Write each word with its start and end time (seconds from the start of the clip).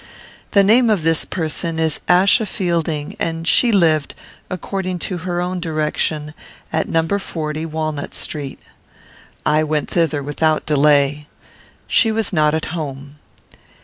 The 0.53 0.63
name 0.63 0.89
of 0.89 1.03
this 1.03 1.25
person 1.25 1.77
is 1.77 1.99
Achsa 2.09 2.47
Fielding, 2.47 3.15
and 3.19 3.47
she 3.47 3.71
lived, 3.71 4.15
according 4.49 4.97
to 5.05 5.19
her 5.19 5.39
own 5.39 5.59
direction, 5.59 6.33
at 6.73 6.89
No. 6.89 7.03
40 7.19 7.67
Walnut 7.67 8.15
Street. 8.15 8.57
I 9.45 9.61
went 9.63 9.91
thither 9.91 10.23
without 10.23 10.65
delay. 10.65 11.27
She 11.85 12.11
was 12.11 12.33
not 12.33 12.55
at 12.55 12.73
home. 12.73 13.17